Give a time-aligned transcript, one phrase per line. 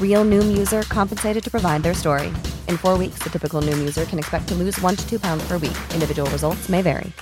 [0.00, 2.28] Real Noom user compensated to provide their story.
[2.68, 5.46] In four weeks, the typical Noom user can expect to lose one to two pounds
[5.46, 5.76] per week.
[5.92, 7.12] Individual results may vary.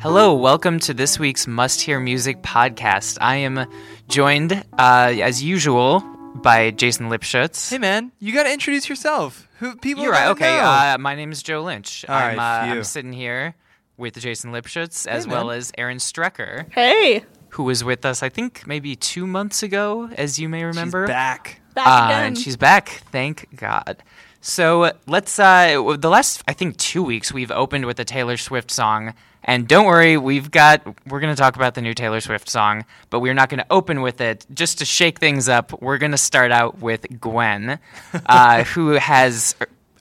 [0.00, 3.18] Hello, welcome to this week's Must Hear Music podcast.
[3.20, 3.66] I am
[4.08, 6.00] joined, uh, as usual,
[6.36, 7.70] by Jason Lipschutz.
[7.70, 9.48] Hey man, you got to introduce yourself.
[9.58, 10.04] Who people?
[10.04, 10.28] You're right.
[10.28, 10.64] Okay, know.
[10.64, 12.04] uh, my name is Joe Lynch.
[12.08, 12.72] All I'm, right, uh.
[12.72, 13.54] I'm sitting here
[13.96, 15.36] with Jason Lipschutz as man.
[15.36, 17.24] well as Aaron Strecker, Hey,
[17.56, 21.06] who was with us, I think, maybe two months ago, as you may remember.
[21.06, 21.60] She's back.
[21.74, 22.24] back Uh, again.
[22.26, 24.02] and she's back, thank God.
[24.40, 25.38] So let's.
[25.38, 29.66] Uh, the last, I think, two weeks we've opened with a Taylor Swift song, and
[29.66, 30.82] don't worry, we've got.
[31.06, 33.66] We're going to talk about the new Taylor Swift song, but we're not going to
[33.70, 34.46] open with it.
[34.54, 37.78] Just to shake things up, we're going to start out with Gwen,
[38.26, 39.56] uh, who has.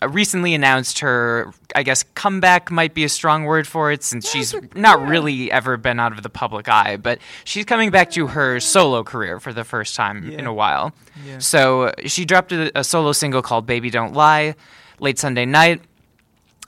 [0.05, 4.29] Uh, Recently announced her, I guess, comeback might be a strong word for it since
[4.29, 8.27] she's not really ever been out of the public eye, but she's coming back to
[8.27, 10.93] her solo career for the first time in a while.
[11.39, 14.55] So she dropped a, a solo single called "Baby Don't Lie"
[14.99, 15.81] late Sunday night.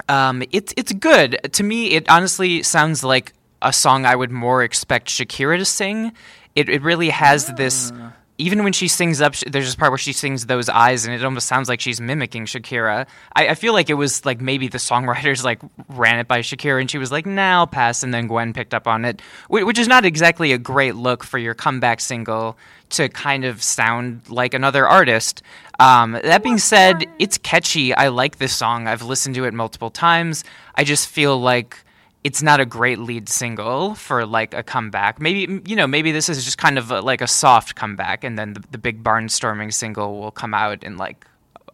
[0.10, 1.92] Um, it's it's good to me.
[1.92, 6.14] It honestly sounds like a song I would more expect Shakira to sing.
[6.56, 7.92] It it really has this.
[8.40, 11.24] Even when she sings up, there's this part where she sings those eyes, and it
[11.24, 13.08] almost sounds like she's mimicking Shakira.
[13.36, 15.60] I, I feel like it was like maybe the songwriters like
[15.90, 18.74] ran it by Shakira, and she was like, "Now nah, pass," and then Gwen picked
[18.74, 22.58] up on it, which is not exactly a great look for your comeback single
[22.90, 25.42] to kind of sound like another artist.
[25.80, 27.94] Um, that being said, it's catchy.
[27.94, 28.88] I like this song.
[28.88, 30.44] I've listened to it multiple times.
[30.76, 31.84] I just feel like
[32.24, 35.20] it's not a great lead single for like a comeback.
[35.22, 38.38] Maybe you know, maybe this is just kind of a, like a soft comeback, and
[38.38, 41.26] then the, the big barnstorming single will come out in like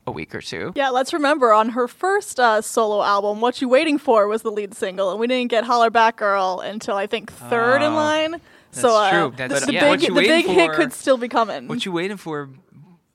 [0.05, 0.73] a week or two.
[0.75, 4.51] yeah, let's remember on her first uh, solo album, "What You Waiting For" was the
[4.51, 8.41] lead single, and we didn't get "Hollaback Girl" until I think third in Oh, line.
[8.71, 9.31] so uh, true.
[9.31, 9.91] the- That's- the, yeah.
[9.95, 11.67] Big the Waiting big hit could still be coming.
[11.69, 12.49] What you waiting for?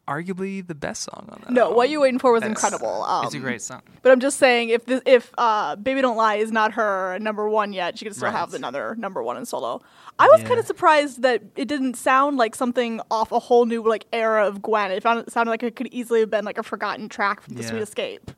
[0.09, 1.51] Arguably the best song on that.
[1.53, 1.77] no, album.
[1.77, 3.03] "What You Waiting For" was That's- incredible.
[3.05, 3.83] Um, It's a great song.
[4.03, 7.49] But I'm just saying, if this, if uh, "Baby Don't Lie" is not her number
[7.49, 8.37] one yet, she can still Right.
[8.37, 9.83] have another number one in solo.
[10.19, 13.83] I was kind of surprised that it didn't sound like something off a whole new
[13.87, 14.91] like era of Gwen.
[14.91, 17.55] It, found, it sounded like it could easily have been like a forgotten track from
[17.55, 17.69] The Yeah.
[17.69, 18.31] Sweet Escape.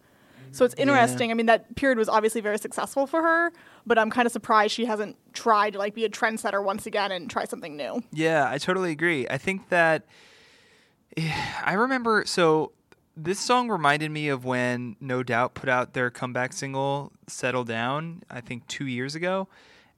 [0.52, 1.30] So it's interesting.
[1.30, 3.52] I mean, that period was obviously very successful for her,
[3.86, 7.12] but I'm kind of surprised she hasn't tried to like be a trendsetter once again
[7.12, 8.02] and try something new.
[8.12, 9.28] Yeah, I totally agree.
[9.30, 10.02] I think that
[11.64, 12.72] I remember so
[13.16, 18.22] this song reminded me of when No Doubt put out their comeback single Settle Down,
[18.30, 19.48] I think 2 years ago,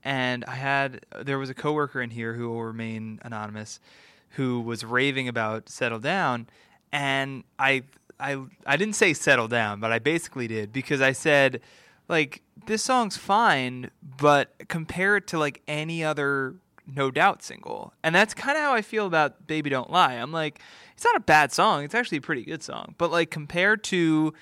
[0.03, 3.81] and I had there was a coworker in here who will remain anonymous
[4.31, 6.49] who was raving about Settle Down
[6.93, 7.85] and I
[8.21, 11.61] I I didn't say settle down, but I basically did because I said
[12.09, 16.55] like this song's fine, but compare it to like any other
[16.87, 17.95] No Doubt single.
[18.03, 20.15] And that's kind of how I feel about Baby Don't Lie.
[20.15, 20.61] I'm like
[21.03, 21.83] it's not a bad song.
[21.83, 22.95] It's actually a pretty good song.
[22.97, 24.33] But like compared to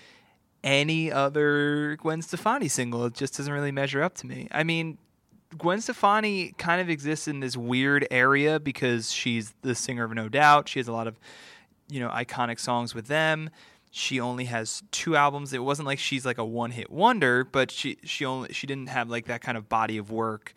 [0.63, 4.47] any other Gwen Stefani single, it just doesn't really measure up to me.
[4.51, 4.99] I mean,
[5.57, 10.29] Gwen Stefani kind of exists in this weird area because she's the singer of No
[10.29, 10.69] Doubt.
[10.69, 11.19] She has a lot of,
[11.89, 13.49] you know, iconic songs with them.
[13.91, 15.55] She only has two albums.
[15.55, 19.09] It wasn't like she's like a one-hit wonder, but she she only she didn't have
[19.09, 20.55] like that kind of body of work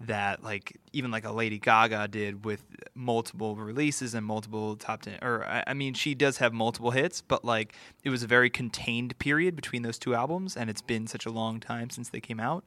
[0.00, 2.64] that like even like a Lady Gaga did with
[2.94, 7.44] multiple releases and multiple top 10 or I, mean she does have multiple hits but
[7.44, 11.26] like it was a very contained period between those two albums and it's been such
[11.26, 12.64] a long time since they came out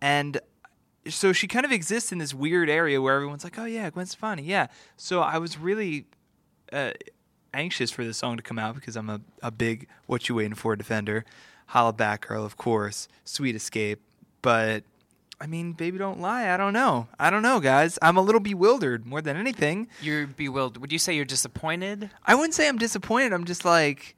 [0.00, 0.40] and
[1.08, 4.06] so she kind of exists in this weird area where everyone's like, "Oh yeah, Gwen
[4.06, 6.06] Stefani, yeah." So I was really
[6.72, 6.92] uh,
[7.52, 10.54] anxious for this song to come out because I'm a, a big "What You Waiting
[10.54, 11.24] For" defender.
[11.70, 14.00] Hollaback Girl, of course, Sweet Escape,
[14.42, 14.84] but
[15.40, 16.52] I mean, Baby Don't Lie.
[16.52, 17.08] I don't know.
[17.18, 17.98] I don't know, guys.
[18.00, 19.88] I'm a little bewildered more than anything.
[20.00, 20.80] You're bewildered.
[20.80, 22.10] Would you say you're disappointed?
[22.24, 23.32] I wouldn't say I'm disappointed.
[23.32, 24.16] I'm just like,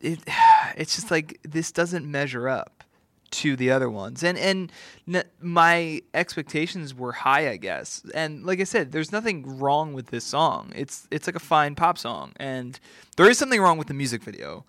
[0.00, 0.20] it
[0.76, 2.84] it's just like this doesn't measure up
[3.30, 4.70] to the other ones and and
[5.12, 10.06] n- my expectations were high i guess and like i said there's nothing wrong with
[10.08, 12.78] this song it's it's like a fine pop song and
[13.16, 14.64] there is something wrong with the music video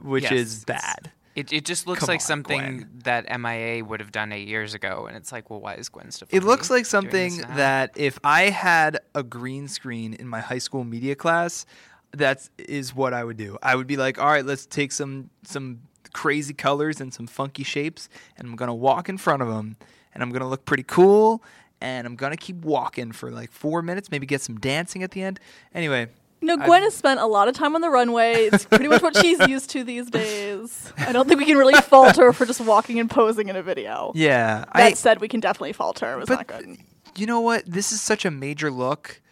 [0.00, 2.90] which Yes, is bad It, it just looks Come like on, something Gwen.
[3.04, 6.10] that MIA would have done eight years ago, and it's like, well, why is Gwen
[6.12, 6.36] Stefani?
[6.36, 7.56] It looks like doing something this now?
[7.56, 11.66] that if I had a green screen in my high school media class,
[12.12, 13.58] that is what I would do.
[13.62, 15.80] I would be like, all right, let's take some some
[16.12, 18.08] crazy colors and some funky shapes,
[18.38, 19.76] and I'm gonna walk in front of them,
[20.12, 21.42] and I'm gonna look pretty cool,
[21.80, 25.22] and I'm gonna keep walking for like four minutes, maybe get some dancing at the
[25.24, 25.40] end.
[25.74, 26.06] Anyway,
[26.44, 28.44] You know, Gwen has spent a lot of time on the runway.
[28.52, 30.92] It's pretty much what she's used to these days.
[30.98, 33.62] I don't think we can really fault her for just walking and posing in a
[33.62, 34.12] video.
[34.14, 36.12] yeah, That I, said, we can definitely fault her.
[36.12, 36.76] It was not good.
[37.16, 37.64] you know what?
[37.64, 39.22] This is such a major look.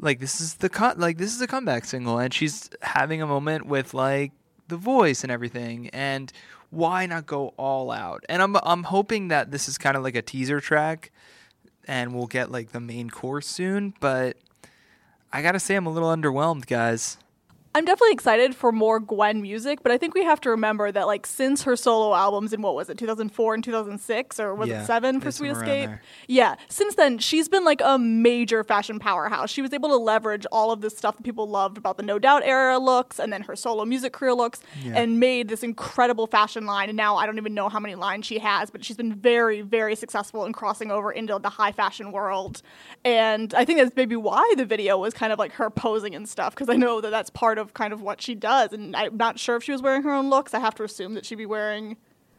[0.00, 3.26] Like this is the co- like this is a comeback single, and she's having a
[3.26, 4.32] moment with like
[4.68, 5.90] the voice and everything.
[5.90, 6.32] And
[6.70, 8.24] why not go all out?
[8.30, 11.12] And I'm I'm hoping that this is kind of like a teaser track,
[11.86, 13.92] and we'll get like the main course soon.
[14.00, 14.36] But
[15.32, 17.18] I gotta say, I'm a little underwhelmed, guys.
[17.76, 21.06] I'm definitely excited for more Gwen music, but I think we have to remember that
[21.06, 24.82] like since her solo albums in what was it, 2004 and 2006 or was Yeah,
[24.82, 25.90] it 7 for Sweet Escape?
[26.26, 29.50] Yeah, since then she's been like a major fashion powerhouse.
[29.50, 32.18] She was able to leverage all of this stuff that people loved about the No
[32.18, 34.62] Doubt era looks and then her solo music career looks
[34.94, 38.24] and made this incredible fashion line and now I don't even know how many lines
[38.24, 42.10] she has, but she's been very very successful in crossing over into the high fashion
[42.10, 42.62] world.
[43.04, 46.26] And I think that's maybe why the video was kind of like her posing and
[46.26, 49.16] stuff because I know that that's part of kind of what she does and I'm
[49.16, 50.54] not sure if she was wearing her own looks.
[50.54, 51.96] I have to assume that she'd be wearing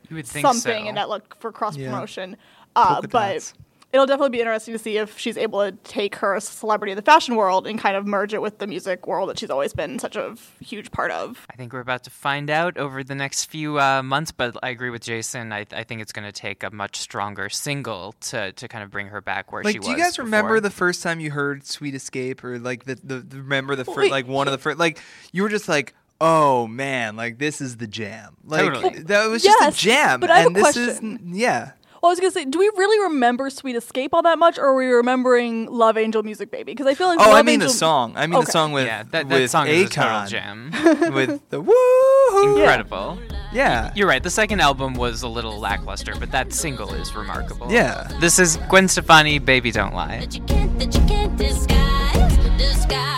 [0.10, 0.90] You would think something so.
[0.90, 1.90] in that look for cross Yeah.
[1.92, 2.38] promotion.
[2.76, 3.54] Uh, but dots.
[3.94, 7.02] It'll definitely be interesting to see if she's able to take her celebrity in the
[7.02, 9.98] fashion world and kind of merge it with the music world that she's always been
[9.98, 11.46] such a huge part of.
[11.50, 14.70] I think we're about to find out over the next few uh, months, but I
[14.70, 15.54] agree with Jason.
[15.54, 18.92] I, I think it's going to take a much stronger single to, to kind of
[18.92, 19.86] bring her back where she was.
[19.88, 23.20] do you guys remember the first time you heard "Sweet Escape" or like the the,
[23.20, 25.00] the remember the first like one of the first like
[25.32, 28.36] you were just like, oh man, like this is the jam.
[28.44, 29.00] Like Totally.
[29.04, 30.20] that was Yes, just a jam.
[30.20, 31.20] but I have and a this question.
[31.32, 31.72] is yeah.
[32.08, 34.68] Well, I was gonna say, do we really remember "Sweet Escape" all that much, or
[34.68, 36.72] are we remembering "Love Angel" music, baby?
[36.72, 38.14] Because I feel like Oh, Love I mean Angel- the song.
[38.16, 38.46] I mean Okay.
[38.46, 40.72] the song with Yeah, that, that with song is a total Akon gem.
[41.14, 42.54] with the woo.
[42.56, 43.20] Incredible.
[43.52, 43.92] Yeah.
[43.94, 44.24] You're right.
[44.24, 47.70] The second album was a little lackluster, but that single is remarkable.
[47.70, 48.10] Yeah.
[48.22, 50.20] This is Gwen Stefani, Baby Don't Lie.
[50.22, 53.17] that you can't, that you can't disguise, disguise.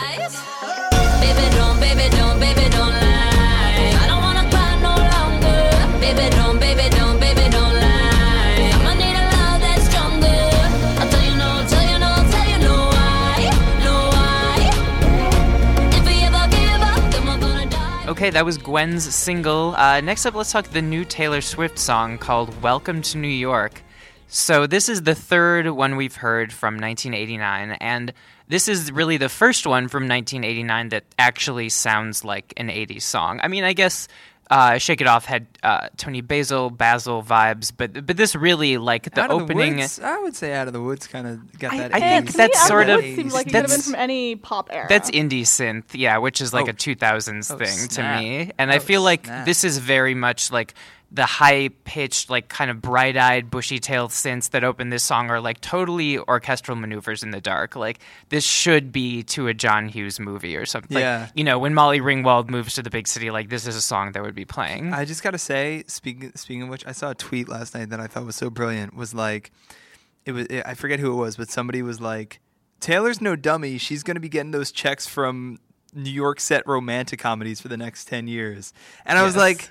[18.19, 19.73] Okay, that was Gwen's single.
[19.77, 23.81] Uh, next up, let's talk the new Taylor Swift song called Welcome to New York.
[24.27, 28.11] So, this is the third one we've heard from 1989, and
[28.49, 33.39] this is really the first one from 1989 that actually sounds like an 80s song.
[33.41, 34.09] I mean, I guess
[34.49, 39.13] uh, Shake It Off had uh, Toni Basil, Basil vibes, but but this really, like,
[39.13, 39.75] the out of opening.
[39.75, 41.95] the woods, I would say out of the woods kind of got I- that.
[41.95, 43.85] I Yeah, think 80s that's me, sort of- seems like it could have been that's-
[43.85, 44.87] from any pop era.
[44.89, 46.71] That's indie synth, yeah, which is like Oh.
[46.71, 48.17] a 2000s Oh, thing snap.
[48.17, 48.51] to me.
[48.57, 49.45] And I Oh, feel like snap.
[49.45, 50.73] this is very much like
[51.11, 55.31] the high pitched, like kind of bright eyed, bushy tailed synths that open this song
[55.31, 57.75] are like totally orchestral maneuvers in the dark.
[57.75, 57.99] Like
[58.29, 60.93] this should be to a John Hughes movie or something.
[60.93, 61.29] Like, Yeah.
[61.33, 64.11] you know, when Molly Ringwald moves to the big city, like this is a song
[64.11, 64.93] that would be playing.
[64.93, 67.99] I just gotta say, speaking speaking of which, I saw a tweet last night that
[67.99, 68.93] I thought was so brilliant.
[68.95, 69.51] Was like,
[70.25, 72.39] it was I forget who it was, but somebody was like,
[72.79, 73.79] Taylor's no dummy.
[73.79, 75.57] She's gonna be getting those checks from
[75.91, 78.73] New York set romantic comedies for the next ten years.
[79.07, 79.69] And I was like,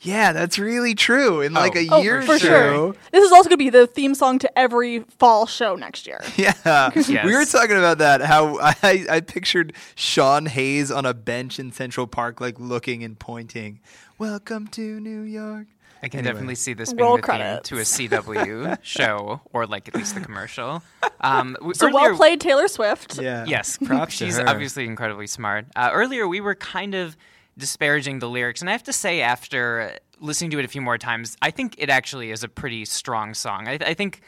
[0.00, 1.40] yeah, that's really true.
[1.40, 1.80] In like Oh.
[1.80, 2.94] a Oh, year for or sure.
[3.12, 6.20] This is also going to be the theme song to every fall show next year.
[6.36, 6.52] Yeah,
[6.94, 7.08] Yes.
[7.24, 8.20] we were talking about that.
[8.20, 13.18] How I, I pictured Sean Hayes on a bench in Central Park, like looking and
[13.18, 13.80] pointing.
[14.18, 15.66] Welcome to New York.
[16.02, 16.32] I can Anyway.
[16.34, 20.14] definitely see this Roll being the theme to a CW show, or like at least
[20.14, 20.82] the commercial.
[21.22, 23.18] Um, w- So earlier- well played, Taylor Swift.
[23.20, 23.44] Yeah.
[23.46, 24.46] Yes, Props to she's her.
[24.48, 25.64] obviously incredibly smart.
[25.74, 27.16] Uh, earlier, we were kind of
[27.58, 30.98] disparaging the lyrics, and I have to say, after listening to it a few more
[30.98, 33.68] times, I think it actually is a pretty strong song.
[33.68, 34.20] I, I think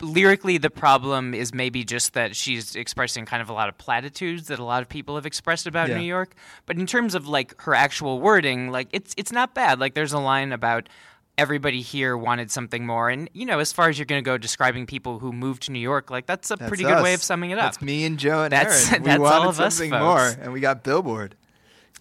[0.00, 4.48] lyrically, the problem is maybe just that she's expressing kind of a lot of platitudes
[4.48, 5.98] that a lot of people have expressed about Yeah.
[5.98, 6.34] New York.
[6.66, 9.80] But in terms of like her actual wording, like it's it's not bad.
[9.80, 10.88] Like there's a line about
[11.36, 14.36] everybody here wanted something more and you know as far as you're going to go
[14.36, 17.22] describing people who moved to new york like that's a That's pretty good way of
[17.22, 19.02] summing it up That's me and Joe and That's- Aaron.
[19.04, 20.02] We that's wanted all of us, something folks.
[20.36, 21.36] more, and we got Billboard.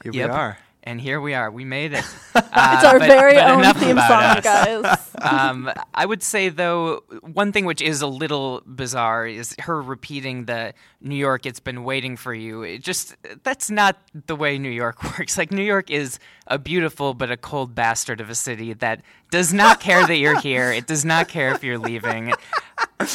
[0.02, 0.30] Here Yep.
[0.32, 0.58] we are.
[0.88, 1.52] And here we are.
[1.52, 2.06] We made it.
[2.38, 4.44] It's Uh, our but- very but own theme song, us.
[4.44, 5.12] guys.
[5.22, 10.46] um, I would say though, one thing which is a little bizarre is her repeating
[10.46, 14.70] the "New York, it's been waiting for you." It just that's not the way New
[14.84, 15.38] York works.
[15.38, 19.54] Like New York is a beautiful but a cold bastard of a city that does
[19.54, 20.72] not care that you're here.
[20.72, 22.34] It does not care if you're leaving.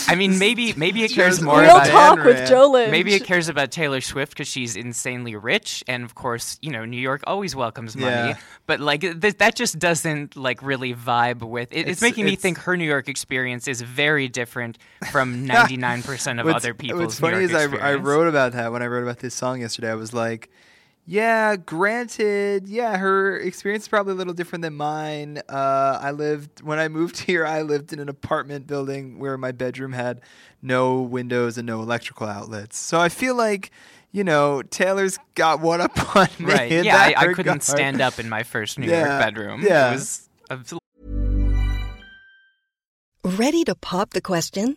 [0.08, 2.48] I mean, maybe maybe it cares Just more Real about talk Ayn with Rand.
[2.48, 2.90] Joe Lynch.
[2.90, 6.84] Maybe it cares about Taylor Swift because she's insanely rich, and of course, you know,
[6.84, 8.10] New York always welcomes money.
[8.30, 8.36] Yeah.
[8.66, 11.78] But like th- that just doesn't like really vibe with it.
[11.80, 14.78] It's, It's- making me think her New York experience is very different
[15.10, 17.00] from ninety nine percent of other people's.
[17.00, 19.34] What's New funny York is I, I wrote about that when I wrote about this
[19.34, 19.90] song yesterday.
[19.90, 20.50] I was like,
[21.04, 25.38] yeah, granted, yeah, her experience is probably a little different than mine.
[25.48, 27.44] Uh, I lived when I moved here.
[27.44, 30.20] I lived in an apartment building where my bedroom had
[30.62, 32.78] no windows and no electrical outlets.
[32.78, 33.70] So I feel like,
[34.12, 36.52] you know, Taylor's got one up on me.
[36.52, 36.70] Right?
[36.84, 39.62] Yeah, I, I couldn't stand up in my first New Yeah, York bedroom.
[39.62, 39.88] yeah.
[39.90, 40.58] It was a
[43.24, 44.76] Ready to pop the question?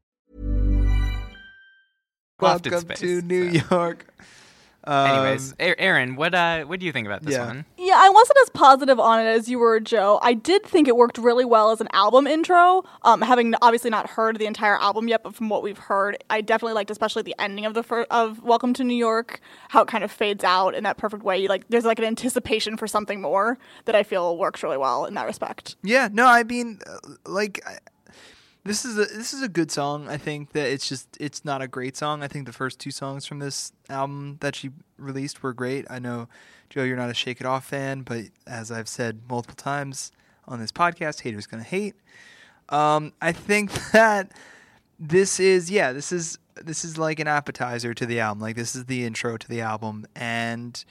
[2.41, 3.75] Lofted Welcome space, to New so.
[3.75, 4.07] York.
[4.83, 7.45] Um, Anyways, Aaron, what uh, what do you think about this yeah.
[7.45, 7.65] one?
[7.77, 10.19] Yeah, I wasn't as positive on it as you were, Joe.
[10.23, 12.83] I did think it worked really well as an album intro.
[13.03, 16.41] Um, having obviously not heard the entire album yet, but from what we've heard, I
[16.41, 19.87] definitely liked, especially the ending of the fir- of Welcome to New York, how it
[19.87, 21.37] kind of fades out in that perfect way.
[21.37, 25.05] You like, there's like an anticipation for something more that I feel works really well
[25.05, 25.75] in that respect.
[25.83, 27.77] Yeah, no, I mean, uh, like, I,
[28.63, 30.07] this is a this is a good song.
[30.07, 32.21] I think that it's just it's not a great song.
[32.21, 35.85] I think the first two songs from this album that she released were great.
[35.89, 36.27] I know,
[36.69, 40.11] Joe, you're not a Shake It Off fan, but as I've said multiple times
[40.47, 41.95] on this podcast, haters gonna hate.
[42.69, 44.31] Um, I think that
[44.99, 48.41] this is yeah, this is this is like an appetizer to the album.
[48.41, 50.83] Like this is the intro to the album, and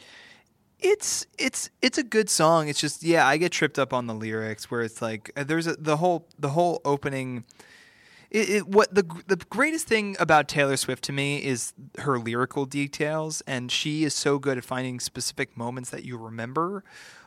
[0.83, 2.69] it's it's it's a good song.
[2.69, 5.67] It's just yeah, I get tripped up on the lyrics where it's like uh, there's
[5.67, 7.45] a, the whole the whole opening.
[8.31, 12.65] It, it what the the greatest thing about Taylor Swift to me is her lyrical
[12.65, 16.85] details, and she is so good at finding specific moments that you remember.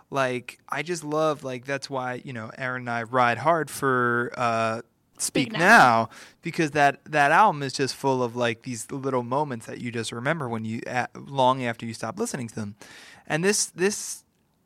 [0.09, 4.31] Like I just love like that's why you know Aaron and I ride hard for
[4.37, 4.81] uh,
[5.17, 5.59] Speak, Speak now.
[5.59, 6.09] Now.
[6.41, 10.11] because that that album is just full of like these little moments that you just
[10.11, 12.75] remember when you a long after you stop listening to them,
[13.27, 14.23] and this this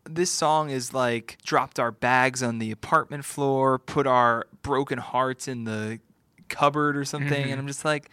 [0.10, 5.48] this song is like dropped our bags on the apartment floor, put our broken hearts
[5.48, 6.00] in the
[6.50, 7.60] cupboard or something, and mm-hmm.
[7.60, 8.10] I'm just like,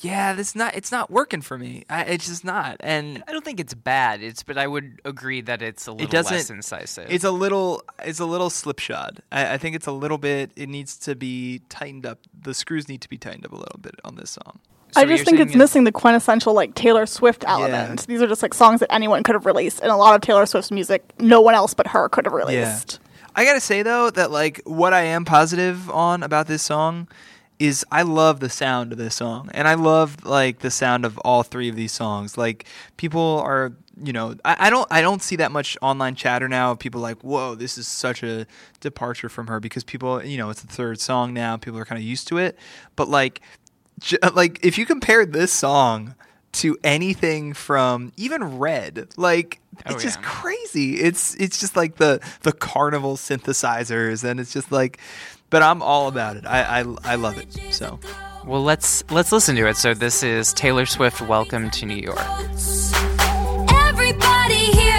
[0.00, 1.84] yeah, this not it's not working for me.
[1.88, 4.22] I, it's just not, and I don't think it's bad.
[4.22, 7.06] It's but I would agree that it's a little doesn't- less incisive.
[7.10, 9.22] it's a little it's a little slipshod.
[9.32, 10.52] I, I think it's a little bit.
[10.56, 12.20] It needs to be tightened up.
[12.38, 14.60] The screws need to be tightened up a little bit on this song.
[14.96, 18.06] So I just think it's missing the quintessential like Taylor Swift element.
[18.06, 20.46] These are just like songs that anyone could have released, and a lot of Taylor
[20.46, 22.98] Swift's music, no one else but her could have released.
[23.34, 27.06] I gotta say though that like what I am positive on about this song
[27.58, 31.18] is I love the sound of this song, and I love like the sound of
[31.18, 32.36] all three of these songs.
[32.38, 33.72] Like people are,
[34.02, 36.72] you know, I, I don't I don't see that much online chatter now.
[36.72, 38.46] of People like, whoa, this is such a
[38.80, 41.56] departure from her because people, you know, it's the third song now.
[41.56, 42.58] People are kind of used to it,
[42.94, 43.40] but like,
[44.34, 46.14] like if you compare this song
[46.52, 50.26] to anything from even Red, like Oh, it's just yeah.
[50.26, 51.00] crazy.
[51.00, 54.98] It's it's just like the the carnival synthesizers, and it's just like,
[55.50, 56.46] but I'm all about it.
[56.46, 57.52] I I, I love it.
[57.74, 58.00] So
[58.46, 59.76] well, let's let's listen to it.
[59.76, 61.20] So this is Taylor Swift.
[61.20, 62.18] Welcome to New York.
[63.88, 64.95] Everybody here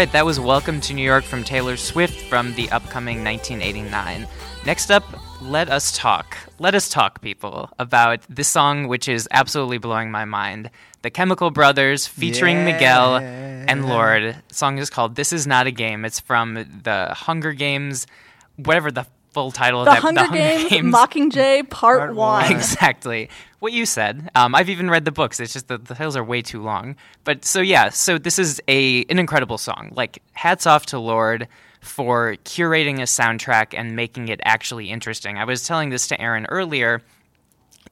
[0.00, 4.26] right, that was Welcome to New York from Taylor Swift from the upcoming 1989.
[4.64, 5.04] Next up,
[5.42, 6.38] let us talk.
[6.58, 10.70] Let us talk, people, about this song, which is absolutely blowing my mind.
[11.02, 14.36] The Chemical Brothers featuring Miguel and Lorde.
[14.48, 16.06] The song is called This Is Not a Game.
[16.06, 18.06] It's from the Hunger Games,
[18.56, 22.50] whatever the full title The of that Hunger, Games, Mockingjay Part, One.
[22.50, 23.28] exactly
[23.60, 24.30] what you said.
[24.34, 25.38] Um, I've even read the books.
[25.40, 26.96] It's just that the titles are way too long.
[27.24, 29.90] But so yeah, so this is a an incredible song.
[29.94, 31.46] Like hats off to Lorde
[31.80, 35.38] for curating a soundtrack and making it actually interesting.
[35.38, 37.02] I was telling this to Aaron earlier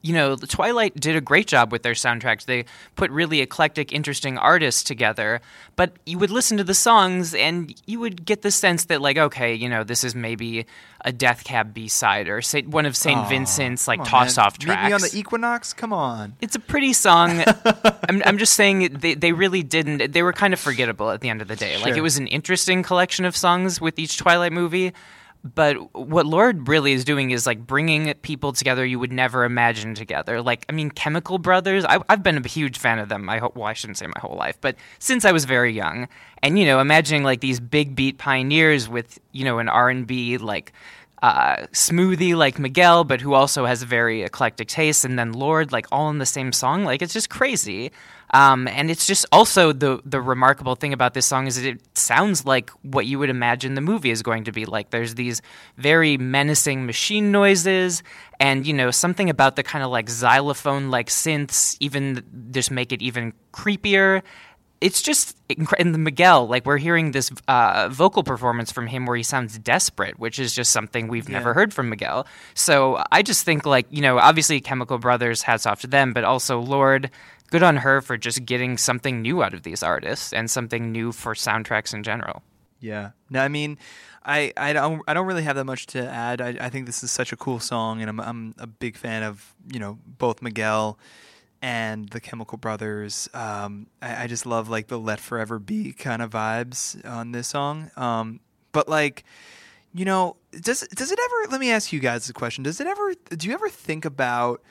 [0.01, 2.45] you know, Twilight did a great job with their soundtracks.
[2.45, 2.63] They
[2.95, 5.41] put really eclectic, interesting artists together.
[5.75, 9.17] But you would listen to the songs and you would get the sense that, like,
[9.17, 10.65] okay, you know, this is maybe
[11.03, 13.27] a Death Cab B side or say, one of St.
[13.27, 14.83] Vincent's, like, toss off tracks.
[14.83, 15.73] Meet me on the Equinox.
[15.73, 16.35] Come on.
[16.39, 17.43] It's a pretty song.
[18.09, 20.13] I'm, I'm just saying they, they really didn't.
[20.13, 21.77] They were kind of forgettable at the end of the day.
[21.81, 24.93] Like, it was an interesting collection of songs with each Twilight movie.
[25.41, 29.95] But what Lorde really is doing is like bringing people together you would never imagine
[29.95, 30.41] together.
[30.41, 31.85] Like, I mean, Chemical Brothers.
[31.85, 33.23] I, I've been a huge fan of them.
[33.23, 36.09] My whole, well, I shouldn't say my whole life, but since I was very young,
[36.43, 40.05] and you know, imagining like these big beat pioneers with you know an R and
[40.05, 40.73] B like
[41.21, 45.71] uh, smoothie like Miguel, but who also has a very eclectic taste, and then Lorde,
[45.71, 46.83] like all in the same song.
[46.83, 47.91] Like it's just crazy.
[48.31, 51.81] Um, and it's just also the the remarkable thing about this song is that it
[51.97, 54.91] sounds like what you would imagine the movie is going to be like.
[54.91, 55.41] There's these
[55.77, 58.03] very menacing machine noises,
[58.39, 62.91] and you know something about the kind of like xylophone like synths, even just make
[62.91, 64.21] it even creepier
[64.81, 65.37] it's just
[65.77, 69.57] in the Miguel, like we're hearing this uh, vocal performance from him where he sounds
[69.59, 72.25] desperate, which is just something we've never heard from Miguel.
[72.53, 76.23] So I just think, like you know, obviously Chemical Brothers, hats off to them, but
[76.23, 77.11] also Lorde,
[77.51, 81.11] good on her for just getting something new out of these artists and something new
[81.11, 82.41] for soundtracks in general.
[82.79, 83.11] Yeah.
[83.29, 83.77] No, I mean,
[84.23, 86.39] I, I don't I don't really have that much to add.
[86.39, 89.23] I, I think this is such a cool song, and I'm I'm a big fan
[89.23, 90.97] of you know both Miguel
[91.61, 93.29] and the Chemical Brothers.
[93.33, 97.47] Um, I, I just love like the "Let Forever Be" kind of vibes on this
[97.47, 97.91] song.
[97.97, 98.39] Um,
[98.71, 99.23] but like,
[99.93, 101.51] you know, does does it ever?
[101.51, 102.63] Let me ask you guys a question.
[102.63, 103.13] Does it ever?
[103.29, 104.61] Do you ever think about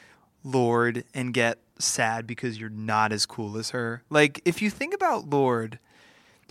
[0.44, 4.02] Lorde and get sad because you're not as cool as her?
[4.10, 5.78] Like, if you think about Lorde,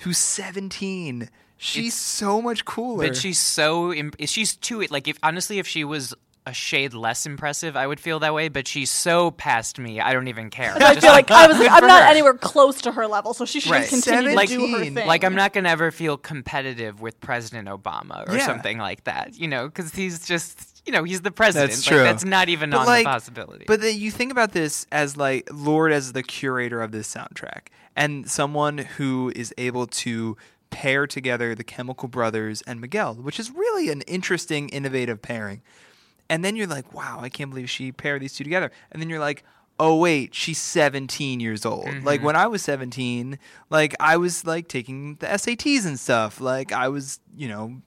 [0.02, 3.08] who's 17, she's so much cooler.
[3.08, 6.14] But she's so Im- she's too it like if honestly if she was
[6.48, 8.48] a shade less impressive, I would feel that way.
[8.48, 10.74] But she's so past me, I don't even care.
[10.76, 12.10] I feel like I was, like, I'm not her.
[12.10, 13.88] anywhere close to her level, so she should Right.
[13.88, 14.96] continue Like- to do her thing.
[15.08, 18.46] Like I'm not gonna ever feel competitive with President Obama or Yeah.
[18.46, 21.72] something like that, you know, because he's just, you know, he's the president.
[21.72, 22.04] That's Like, true.
[22.04, 23.66] that's not even But, on like- the possibility.
[23.68, 27.68] But then you think about this as like Lorde as the curator of this soundtrack
[27.96, 30.38] and someone who is able to
[30.70, 35.62] pair together the Chemical Brothers and Miguel, which is really an interesting, innovative pairing.
[36.30, 38.72] And then you're like, wow, I can't believe she paired these two together.
[38.92, 39.44] And then you're like,
[39.80, 41.86] oh wait, she's 17 years old.
[42.04, 42.26] Like mm-hmm.
[42.26, 43.38] when I was 17,
[43.70, 46.42] like I was like taking the SATs and stuff.
[46.42, 47.82] Like I was, you know,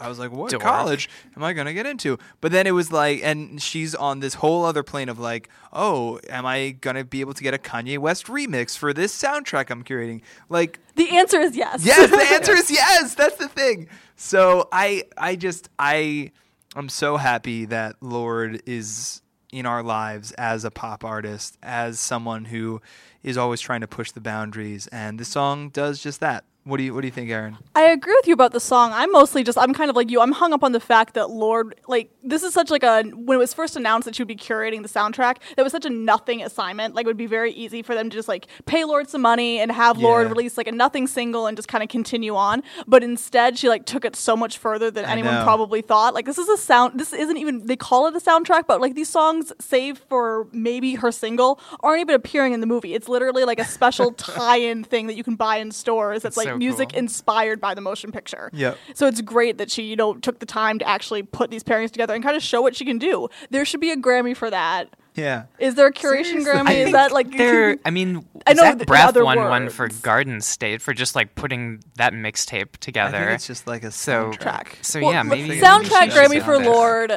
[0.00, 0.62] I was like, what Dork.
[0.62, 2.18] college am I going to get into?
[2.40, 6.18] But then it was like, and she's on this whole other plane of like, oh,
[6.28, 9.70] am I going to be able to get a Kanye West remix for this soundtrack
[9.70, 10.22] I'm curating?
[10.48, 11.84] Like, the answer is yes.
[11.84, 13.14] yes, the answer is yes.
[13.14, 13.88] That's the thing.
[14.16, 16.32] So I, I just, I,
[16.76, 22.46] I'm so happy that Lorde is in our lives as a pop artist, as someone
[22.46, 22.82] who
[23.22, 26.44] is always trying to push the boundaries, and this song does just that.
[26.66, 27.58] What do you, what do you think, Aaron?
[27.74, 28.90] I agree with you about the song.
[28.94, 30.22] I'm mostly just I'm kind of like you.
[30.22, 33.36] I'm hung up on the fact that Lorde like this is such like a when
[33.36, 35.90] it was first announced that she would be curating the soundtrack, that was such a
[35.90, 36.94] nothing assignment.
[36.94, 39.60] Like it would be very easy for them to just like pay Lorde some money
[39.60, 42.62] and have Lorde release like a nothing single and just kind of continue on.
[42.86, 45.44] But instead she like took it so much further than I anyone know.
[45.44, 46.14] probably thought.
[46.14, 48.94] Like this is a sound this isn't even they call it a soundtrack, but like
[48.94, 52.94] these songs save for maybe her single aren't even appearing in the movie.
[52.94, 56.46] It's literally like a special tie-in thing that you can buy in stores that's That's
[56.46, 56.98] like so music cool.
[56.98, 58.50] inspired by the motion picture.
[58.52, 58.74] Yeah.
[58.94, 61.90] So it's great that she, you know, took the time to actually put these pairings
[61.90, 63.28] together and kind of show what she can do.
[63.50, 64.88] There should be a Grammy for that.
[65.14, 65.44] Yeah.
[65.60, 66.44] Is there a curation Seriously.
[66.52, 66.68] Grammy?
[66.68, 69.68] I Is that like there, I mean, I know Zach that Braff other won one
[69.68, 69.88] for.
[69.88, 73.18] Garden State for just like putting that mixtape I together.
[73.18, 74.38] think it's just like a So- soundtrack.
[74.40, 74.78] track?
[74.82, 76.68] So, Well, yeah, maybe- soundtrack Grammy for sound it.
[76.68, 77.12] Lorde.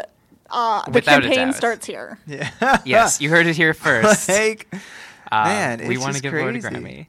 [0.49, 2.19] Uh, the Without campaign starts here.
[2.27, 2.49] Yeah.
[2.85, 4.29] yes, you heard it here first.
[4.29, 4.67] like,
[5.31, 6.59] Uh, man, we want to just give Lorde a.
[6.59, 7.07] Grammy.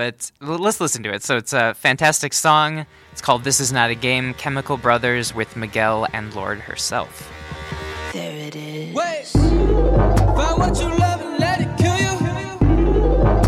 [0.00, 1.22] But l- let's listen to it.
[1.22, 2.86] So it's a fantastic song.
[3.12, 7.30] It's called "This Is Not a Game." Chemical Brothers with Miguel and Lorde herself.
[8.14, 8.94] There it is.
[8.94, 11.98] Wait, find what you love and let it kill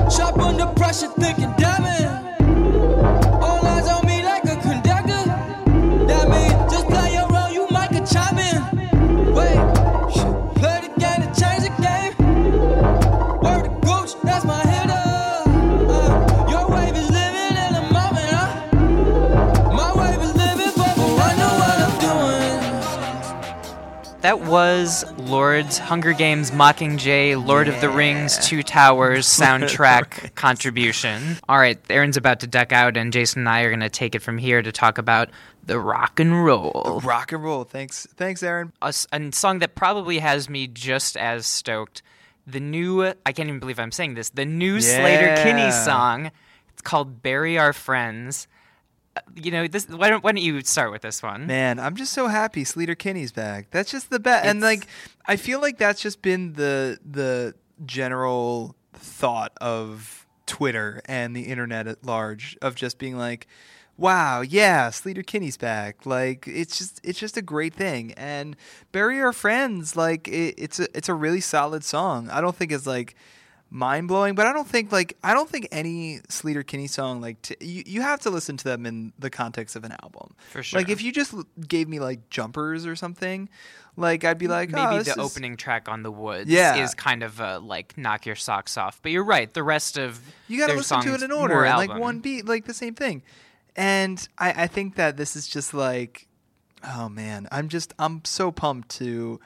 [0.05, 0.11] you.
[0.11, 1.55] Sharp under pressure, thinking
[24.83, 31.37] Lorde's Hunger Games Mockingjay Lord of the Rings Two Towers soundtrack contribution.
[31.49, 34.17] All right, Aaron's about to duck out, and Jason and I are going to take
[34.17, 35.31] it from here to talk about
[35.65, 37.01] the rock and roll.
[37.05, 37.63] Rock and roll.
[37.63, 38.73] Thanks, thanks, Aaron.
[38.83, 42.03] A song that probably has me just as stoked.
[42.49, 46.33] The new, I can't even believe I'm saying this, the new Sleater Kinney song.
[46.73, 48.49] It's called Bury Our Friends.
[49.35, 49.87] You know, this.
[49.89, 51.47] Why don't, why don't you start with this one?
[51.47, 53.71] Man, I'm just so happy Sleater Kinney's back.
[53.71, 54.47] That's just the best.
[54.47, 54.87] And like,
[55.27, 61.87] I feel like that's just been the the general thought of Twitter and the internet
[61.87, 63.47] at large of just being like,
[63.97, 66.07] wow, yeah, Sleater Kinney's back.
[66.07, 68.13] Like, it's just it's just a great thing.
[68.17, 68.57] And
[68.93, 72.31] Bury Our Friends, like, it, it's a it's a really solid song.
[72.31, 73.15] I don't think it's like
[73.75, 77.41] mind blowing, but I don't think like I don't think any Sleater Kinney song like
[77.41, 80.35] t- you you have to listen to them in the context of an album.
[80.51, 80.79] For sure.
[80.79, 83.49] Like if you just l- gave me like jumpers or something,
[83.97, 86.77] like I'd be like, Maybe oh, the is- opening track on the woods Yeah.
[86.85, 89.01] is kind of a like knock your socks off.
[89.03, 89.53] But you're right.
[89.53, 92.45] The rest of You got to listen to it in order, and, like one beat,
[92.47, 93.23] like the same thing.
[93.75, 96.27] And I, I think that this is just like,
[96.87, 99.41] oh man, I'm just I'm so pumped to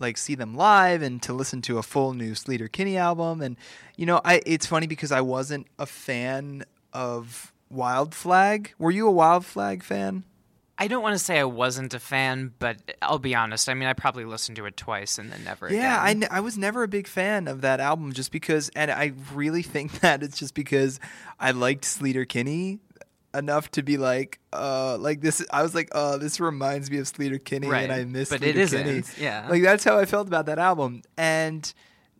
[0.00, 3.40] like see them live and to listen to a full new Sleater Kinney album.
[3.42, 3.56] And
[3.96, 8.72] you know, I it's funny because I wasn't a fan of Wild Flag.
[8.78, 10.24] Were you a Wild Flag fan?
[10.78, 13.68] I don't want to say I wasn't a fan, but I'll be honest.
[13.68, 16.22] I mean, I probably listened to it twice and then never Yeah, I, again.
[16.22, 19.60] n- I was never a big fan of that album just because, and I really
[19.74, 20.98] think that it's just because
[21.38, 22.78] I liked Sleater Kinney
[23.34, 25.44] enough to be like, uh, like this.
[25.52, 28.40] I was like, oh, this reminds me of Sleater Kinney, Right, and I miss but
[28.40, 29.02] Sleater it Kinney.
[29.18, 29.46] yeah.
[29.48, 31.72] like that's how I felt about that album, and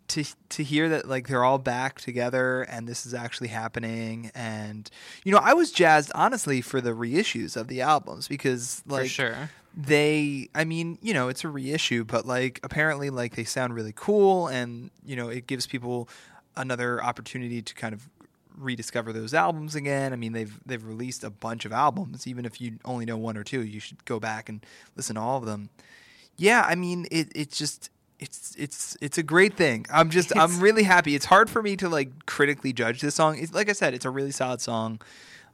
[0.09, 4.91] to to hear that like they're all back together and this is actually happening, and
[5.25, 9.09] you know, I was jazzed honestly for the reissues of the albums because like For
[9.09, 9.51] sure.
[9.77, 13.93] they i mean you know it's a reissue but like apparently like they sound really
[13.95, 16.09] cool and you know it gives people
[16.57, 18.09] another opportunity to kind of
[18.57, 20.13] rediscover those albums again.
[20.13, 22.27] I mean they've they've released a bunch of albums.
[22.27, 24.65] Even if you only know one or two you should go back and
[24.97, 25.71] listen to all of them.
[26.37, 29.87] Yeah i mean it it's just it's it's it's a great thing.
[29.93, 31.15] I'm just i'm really happy.
[31.15, 33.39] It's hard for me to like critically judge this song.
[33.39, 35.01] It's, like i said it's a really solid song.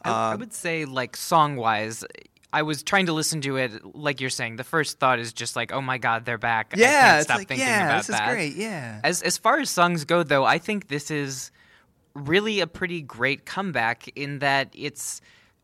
[0.04, 2.04] I, I Um, would say, like song wise,
[2.52, 3.94] I was trying to listen to it.
[3.96, 6.80] Like you're saying, the first thought is just like, "Oh my God, they're back!" I
[6.80, 9.00] yeah it's stop like thinking yeah about this is great yeah.
[9.02, 11.50] As as far as songs go, though, I think this is
[12.16, 15.20] really a pretty great comeback in that it's.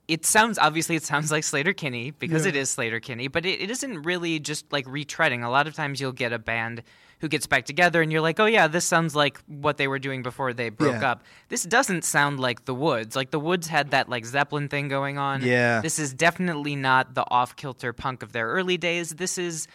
[0.09, 3.61] It sounds obviously it sounds like Sleater Kinney because it is Sleater Kinney, but it,
[3.62, 5.45] it isn't really just like retreading.
[5.45, 6.83] A lot of times you'll get a band
[7.21, 10.01] who gets back together and you're like, oh yeah, this sounds like what they were
[10.01, 11.12] doing before they broke Yeah.
[11.12, 11.23] up.
[11.49, 13.15] This doesn't sound like the Woods.
[13.15, 15.41] Like the Woods had that like Zeppelin thing going on.
[15.43, 15.81] Yeah.
[15.81, 19.11] This is definitely not the off kilter punk of their early days.
[19.11, 19.69] This is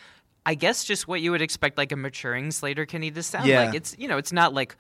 [0.46, 3.64] I guess just what you would expect like a maturing Sleater Kinney to sound Yeah.
[3.64, 3.76] like.
[3.76, 4.76] It's you know, it's not like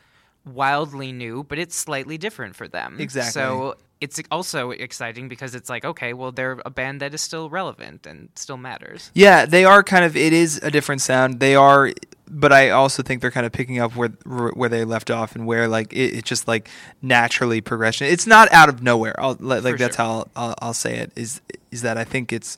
[0.47, 2.97] wildly new, but it's slightly different for them.
[2.99, 3.31] Exactly.
[3.31, 7.49] So it's also exciting because it's like, okay, well they're a band that is still
[7.49, 9.11] relevant and still matters.
[9.13, 10.15] Yeah, they are kind of.
[10.15, 11.39] It is a different sound.
[11.39, 11.91] They are,
[12.29, 15.47] but I also think they're kind of picking up where where they left off and
[15.47, 16.69] where like it, it's just like
[17.01, 18.07] naturally progression.
[18.07, 19.15] It's not out of nowhere.
[19.19, 20.05] I'll, like For that's sure.
[20.05, 21.11] how I'll, I'll, I'll say it.
[21.15, 22.57] Is is that I think it's.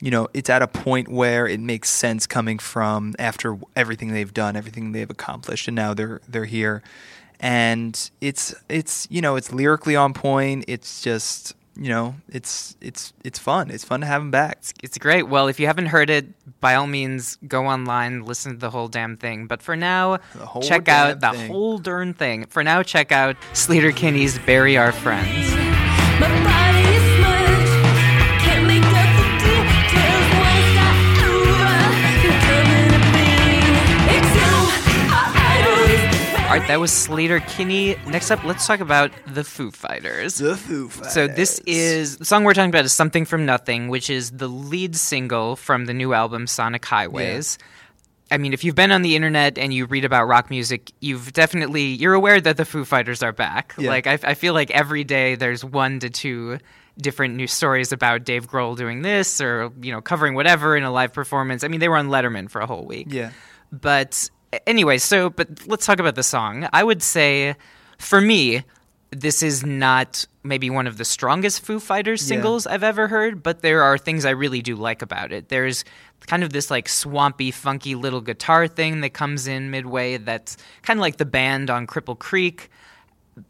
[0.00, 4.34] You know, it's at a point where it makes sense coming from after everything they've
[4.34, 6.82] done, everything they've accomplished, and now they're they're here,
[7.42, 10.64] and it's it's you know it's lyrically on point.
[10.68, 13.70] It's just you know it's it's it's fun.
[13.70, 14.62] It's fun to have them back.
[14.82, 15.24] It's great.
[15.28, 18.88] Well, if you haven't heard it, by all means, go online, listen to the whole
[18.88, 19.46] damn thing.
[19.48, 20.18] But for now,
[20.62, 21.50] check damn out the thing.
[21.50, 22.46] whole darn thing.
[22.46, 25.52] For now, check out Sleater Kinney's "Bury Our Friends."
[36.52, 37.96] All right, that was Sleater Kinney.
[38.06, 40.36] Next up, let's talk about the Foo Fighters.
[40.36, 41.14] The Foo Fighters.
[41.14, 44.48] So this is the song we're talking about is "Something from Nothing," which is the
[44.48, 47.56] lead single from the new album Sonic Highways.
[48.30, 51.32] I mean, if you've been on the internet and you read about rock music, you've
[51.32, 53.74] definitely you're aware that the Foo Fighters are back.
[53.78, 53.88] Yeah.
[53.88, 56.58] Like I, I feel like every day there's one to two
[56.98, 60.92] different news stories about Dave Grohl doing this or you know covering whatever in a
[60.92, 61.64] live performance.
[61.64, 63.06] I mean, they were on Letterman for a whole week.
[63.08, 63.30] Yeah.
[63.72, 64.28] But
[64.66, 66.68] anyway, so but let's talk about the song.
[66.72, 67.56] I would say
[67.98, 68.64] for me
[69.10, 72.36] this is not maybe one of the strongest Foo Fighters Yeah.
[72.36, 75.50] singles I've ever heard, but there are things I really do like about it.
[75.50, 75.84] There's
[76.26, 80.98] kind of this like swampy, funky little guitar thing that comes in midway that's kind
[80.98, 82.70] of like the band on Cripple Creek.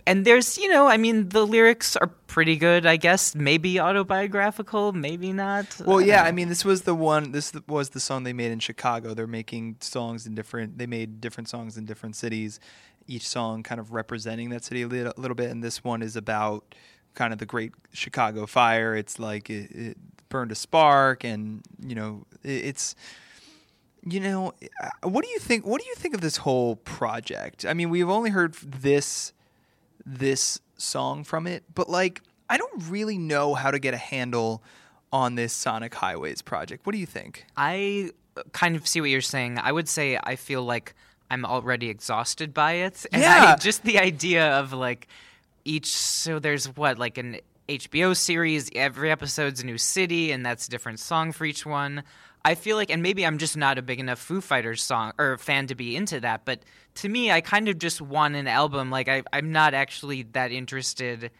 [0.07, 3.35] And there's, you know, I mean, the lyrics are pretty good, I guess.
[3.35, 5.67] Maybe autobiographical, maybe not.
[5.85, 6.23] Well, yeah.
[6.23, 7.33] I mean, this was the one.
[7.33, 9.13] This was the song they made in Chicago.
[9.15, 10.79] They're making songs in different.
[10.79, 12.61] They made different songs in different cities.
[13.09, 15.51] Each song kind of representing that city a little, little bit.
[15.51, 16.75] And this one is about
[17.15, 18.95] kind of the Great Chicago Fire.
[18.95, 19.97] It's like it, it
[20.29, 22.95] burned a spark, and you know, it, it's.
[24.05, 25.65] You know, uh, what do you think?
[25.65, 27.65] What do you think of this whole project?
[27.65, 29.33] I mean, we've only heard this
[30.05, 34.63] this song from it, but like I don't really know how to get a handle
[35.13, 36.87] on this Sonic Highways project.
[36.87, 37.47] What do you think?
[37.57, 38.11] I
[38.53, 39.59] kind of see what you're saying.
[39.59, 40.95] I would say I feel like
[41.31, 43.07] I'm already exhausted by it.
[43.13, 43.55] And Yeah.
[43.55, 45.09] I, just the idea of like
[45.65, 47.39] each so there's what like an
[47.69, 52.03] HBO series, every episode's a new city and that's a different song for each one.
[52.45, 55.39] I feel like and maybe I'm just not a big enough Foo Fighters song or
[55.39, 56.61] fan to be into that, but
[56.97, 60.53] to me I kind of just want an album like I I'm not actually that
[60.53, 61.31] interested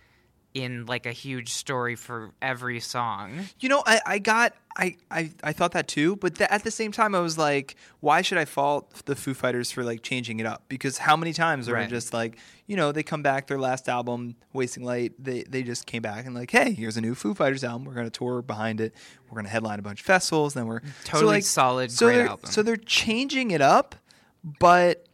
[0.55, 3.47] in like a huge story for every song.
[3.61, 6.71] You know, I, I got I, I I thought that too, but th- at the
[6.71, 10.41] same time I was like, why should I fault the Foo Fighters for like changing
[10.41, 10.63] it up?
[10.69, 11.91] Because how many times are Right.
[11.91, 15.85] just like, you know, they come back their last album, Wasting Light, they they just
[15.85, 17.85] came back and like, hey, here's a new Foo Fighters album.
[17.85, 18.95] We're gonna tour behind it.
[19.29, 20.55] We're gonna headline a bunch of festivals.
[20.55, 22.51] Then we're so, Totally like, solid, so great they're- album.
[22.51, 23.95] So they're changing it up,
[24.59, 25.05] but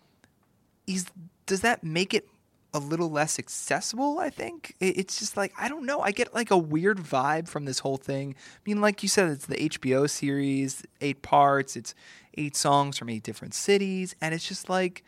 [0.87, 1.07] is
[1.47, 2.29] does that make it
[2.75, 4.75] a little less accessible i think.
[4.81, 6.01] It's just like i don't know.
[6.01, 8.35] I get like a weird vibe from this whole thing.
[8.39, 11.95] I mean like you said it's the hbo series eight parts it's
[12.37, 15.05] eight songs from eight different cities and it's just like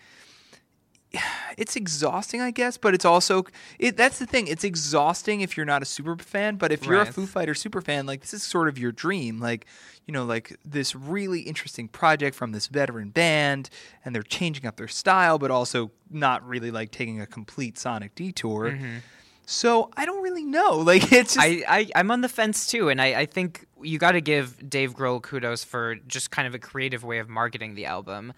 [1.56, 3.44] it's exhausting i guess but it's also
[3.78, 7.00] it, that's the thing it's exhausting if you're not a super fan but if you're
[7.00, 9.66] a foo fighter super fan like this is sort of your dream like
[10.06, 13.70] you know like this really interesting project from this veteran band
[14.04, 18.14] and they're changing up their style but also not really like taking a complete sonic
[18.14, 18.70] detour.
[18.70, 18.98] Mm-hmm.
[19.46, 22.88] So i don't really know like it's just I, I I'm on the fence too,
[22.88, 26.54] and I, I think you got to give Dave Grohl kudos for just kind of
[26.54, 28.32] a creative way of marketing the album.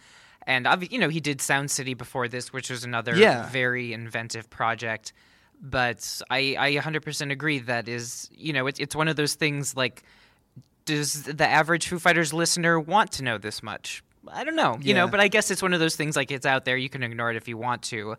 [0.46, 3.48] And you know he did Sound City before this, which was another Yeah.
[3.50, 5.12] very inventive project.
[5.60, 9.76] But I I 100% agree that is you know it's it's one of those things
[9.76, 10.02] like
[10.84, 14.02] does the average Foo Fighters listener want to know this much?
[14.28, 16.46] I don't know, you know, but I guess it's one of those things like it's
[16.46, 16.76] out there.
[16.76, 18.16] You can ignore it if you want to.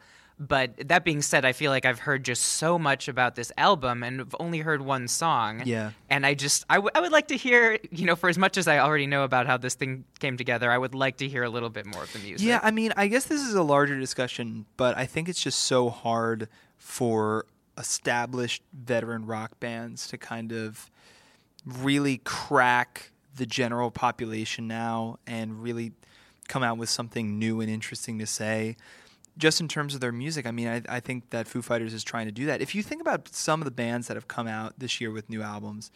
[0.47, 4.03] But that being said, I feel like I've heard just so much about this album
[4.03, 5.61] and I've only heard one song.
[5.65, 5.91] Yeah.
[6.09, 8.57] And I just, I, w- I would like to hear, you know, for as much
[8.57, 11.43] as I already know about how this thing came together, I would like to hear
[11.43, 12.45] a little bit more of the music.
[12.45, 15.61] Yeah, I mean, I guess this is a larger discussion, but I think it's just
[15.61, 17.45] so hard for
[17.77, 20.91] established veteran rock bands to kind of
[21.65, 25.93] really crack the general population now and really
[26.47, 28.75] come out with something new and interesting to say.
[29.37, 32.03] Just in terms of their music, I mean, I, I think that Foo Fighters is
[32.03, 32.61] trying to do that.
[32.61, 35.29] If you think about some of the bands that have come out this year with
[35.29, 35.91] new albums,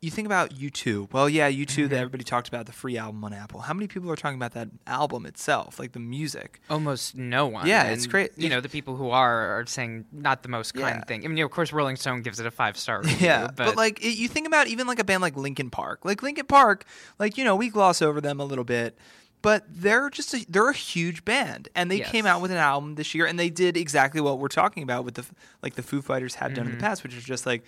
[0.00, 1.12] you think about U2.
[1.12, 1.94] Well, yeah, U2 that mm-hmm.
[1.94, 3.60] everybody talked about the free album on Apple.
[3.60, 6.60] How many people are talking about that album itself, like the music?
[6.70, 7.66] Almost no one.
[7.66, 8.32] Yeah, it's great.
[8.36, 11.04] You know, the people who are are saying not the most kind Yeah.
[11.04, 11.24] thing.
[11.24, 13.26] I mean, you know, of course, Rolling Stone gives it a five star review.
[13.26, 16.04] Yeah, but, but, like it, you think about even like a band like Linkin Park.
[16.04, 16.86] Like Linkin Park,
[17.18, 18.96] like you know, we gloss over them a little bit,
[19.42, 22.10] but they're just a, they're a huge band, and they Yes.
[22.10, 25.04] came out with an album this year, and they did exactly what we're talking about
[25.04, 25.24] with the
[25.62, 26.78] like the Foo Fighters had done in Mm-hmm.
[26.80, 27.62] the past, which is just like,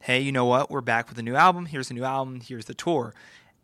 [0.00, 1.66] hey, you know what, we're back with a new album.
[1.66, 2.40] Here's a new album.
[2.40, 3.14] Here's the tour,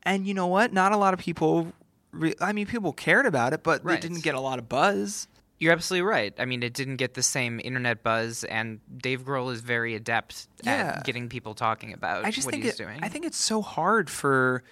[0.03, 1.73] and you know what, not a lot of people.
[2.13, 4.01] Re- I mean, people cared about it, but Right.
[4.01, 5.29] they didn't get a lot of buzz.
[5.59, 6.35] You're absolutely right.
[6.39, 10.49] I mean, it didn't get the same internet buzz, and Dave Grohl is very adept
[10.65, 10.95] Yeah.
[10.97, 12.99] at getting people talking about I just what think he's it, doing.
[13.01, 14.65] I think it's so hard for,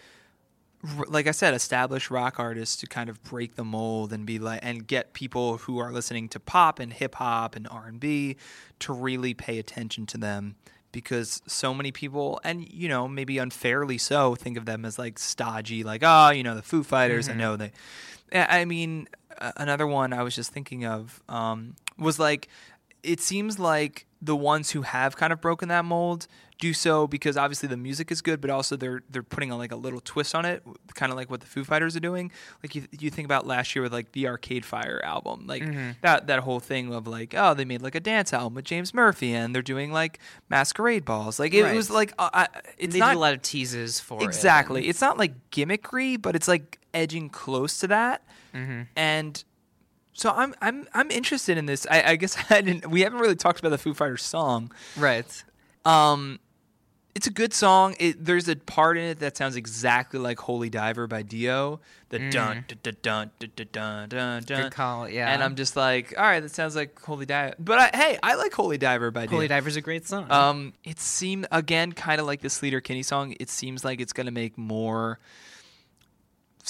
[1.09, 4.61] like I said, established rock artists to kind of break the mold and be like,
[4.63, 8.37] and get people who are listening to pop and hip hop and R and B
[8.81, 10.57] to really pay attention to them
[10.93, 15.19] because so many people, and you know, maybe unfairly so, think of them as like
[15.19, 17.29] stodgy, like oh, you know, the Foo Fighters.
[17.29, 17.73] I know they.
[18.33, 19.09] I I mean,
[19.57, 22.49] another one I was just thinking of um, was like,
[23.03, 26.27] it seems like the ones who have kind of broken that mold
[26.59, 29.73] do so because obviously the music is good, but also they're they're putting on like
[29.73, 30.63] a little twist on it,
[30.95, 32.31] kind of like what the Foo Fighters are doing.
[32.63, 35.65] Like you, you think about last year with like the Arcade Fire album, like
[36.03, 38.93] that that whole thing of like oh they made like a dance album with James
[38.93, 40.19] Murphy and they're doing like
[40.51, 41.39] masquerade balls.
[41.41, 41.75] Like it Right.
[41.75, 44.25] was like uh, I, it's they not did a lot of teases for it.
[44.27, 44.87] exactly.
[44.89, 48.23] It's not like gimmickry, but it's like edging close to that.
[48.55, 48.83] Mm-hmm.
[48.97, 49.45] And
[50.21, 51.87] so I'm I'm I'm interested in this.
[51.91, 52.91] I, I guess I didn't.
[52.91, 55.45] We haven't really talked about the Foo Fighters song, right?
[55.87, 56.41] Um,
[57.15, 57.95] it's a good song.
[57.99, 61.81] It, there's a part in it that sounds exactly like "Holy Diver" by Dio.
[62.11, 62.31] The mm.
[62.33, 64.63] dun dun dun dun dun dun dun.
[64.65, 65.33] Good call, yeah.
[65.33, 68.35] And I'm just like, all right, that sounds like "Holy Diver." But I, hey, I
[68.35, 69.37] like "Holy Diver" by Holy Dio.
[69.37, 70.31] "Holy Diver's a great song.
[70.31, 73.35] Um, it seemed again kind of like this Sleater Kinney song.
[73.41, 75.19] It seems like it's gonna make more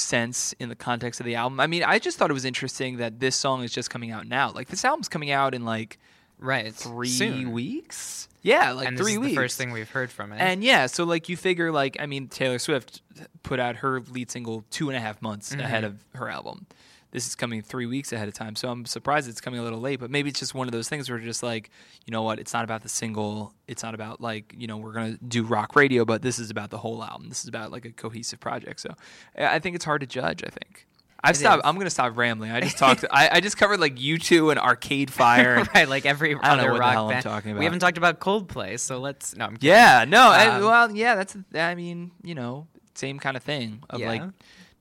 [0.01, 1.61] sense in the context of the album.
[1.61, 4.27] I mean, I just thought it was interesting that this song is just coming out
[4.27, 4.51] now.
[4.53, 5.99] Like this album's coming out in like
[6.39, 6.75] right.
[6.75, 7.53] three Soon.
[7.53, 8.29] weeks.
[8.43, 9.31] Yeah, like and three this is weeks.
[9.33, 10.39] the first thing we've heard from it.
[10.41, 13.03] And yeah, so like you figure like I mean Taylor Swift
[13.43, 15.61] put out her lead single two and a half months Mm-hmm.
[15.61, 16.67] ahead of her album.
[17.13, 19.81] This is coming three weeks ahead of time, so I'm surprised it's coming a little
[19.81, 19.99] late.
[19.99, 21.71] But maybe it's just one of those things where just like
[22.07, 23.53] you know what, it's not about the single.
[23.67, 26.71] It's not about like you know we're gonna do rock radio, but this is about
[26.71, 27.29] the whole album.
[27.29, 28.81] This is about like a cohesive project.
[28.81, 28.95] So
[29.37, 30.45] I I think it's hard to judge.
[30.45, 30.87] I think.
[31.23, 31.59] I've stopped.
[31.65, 31.69] is.
[31.69, 32.51] I'm gonna stop rambling.
[32.51, 33.05] I just talked.
[33.11, 35.57] I, I just covered like U two and Arcade Fire.
[35.57, 37.23] and- right, like every I don't know other what the rock hell I'm band.
[37.25, 39.37] talking We haven't talked about Coldplay, so let's.
[39.37, 39.69] No, I'm kidding.
[39.69, 41.37] Yeah, no, I, Um, well, yeah, that's.
[41.55, 44.31] I mean, you know, same kind of thing of like Yeah.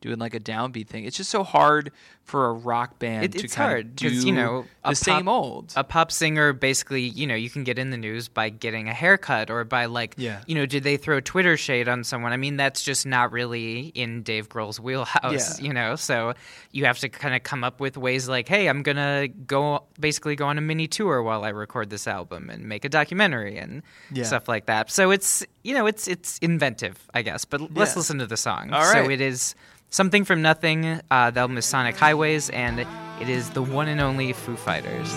[0.02, 1.04] Doing like a downbeat thing.
[1.06, 1.92] It's just so hard
[2.24, 4.96] for a rock band It- to it's kind hard of do you know the a
[4.96, 5.74] same old.
[5.76, 8.94] A pop singer, basically, you know, you can get in the news by getting a
[8.94, 10.42] haircut or by like, Yeah.
[10.46, 12.32] you know, did they throw Twitter shade on someone?
[12.32, 15.68] I mean, that's just not really in Dave Grohl's wheelhouse, Yeah.
[15.68, 15.96] you know.
[15.96, 16.34] So
[16.72, 20.36] you have to kind of come up with ways like, hey, I'm gonna go basically
[20.36, 23.82] go on a mini tour while I record this album and make a documentary and
[24.12, 24.24] Yeah.
[24.24, 24.92] stuff like that.
[24.92, 27.44] So it's you know, it's it's inventive, I guess.
[27.44, 28.72] But let's listen to the song.
[28.72, 29.56] All So it is.
[29.91, 31.02] Something from Nothing.
[31.10, 35.12] Uh, the album is Sonic Highways, and it is the one and only Foo Fighters.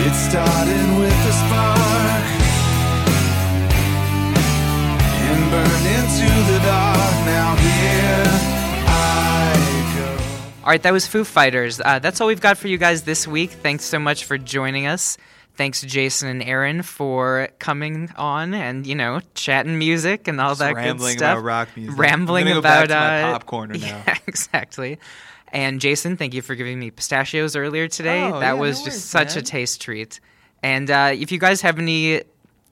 [0.00, 2.24] It started with a spark
[5.26, 7.26] and burned into the dark.
[7.26, 8.24] Now here
[8.86, 10.62] I go.
[10.62, 11.80] All right, that was Foo Fighters.
[11.84, 13.50] Uh, that's all we've got for you guys this week.
[13.50, 15.18] Thanks so much for joining us.
[15.58, 20.50] Thanks, to Jason and Aaron, for coming on and you know chatting music and all
[20.50, 21.32] Just that rambling good stuff.
[21.38, 21.98] about rock music.
[21.98, 24.02] Rambling about back to my uh, pop corner now.
[24.06, 24.98] Yeah, exactly.
[25.52, 28.22] And Jason, thank you for giving me pistachios earlier today.
[28.22, 29.38] Oh, that yeah, was no just worries, such man.
[29.38, 30.20] a taste treat.
[30.62, 32.22] And uh, if you guys have any,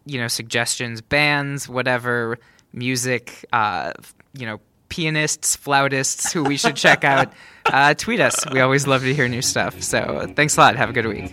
[0.04, 2.38] you know, suggestions, bands, whatever,
[2.72, 3.94] music, uh,
[4.34, 7.32] you know, pianists, flautists who we should check out,
[7.64, 8.44] uh, tweet us.
[8.52, 9.82] We always love to hear new stuff.
[9.82, 10.76] So thanks a lot.
[10.76, 11.32] Have a good week.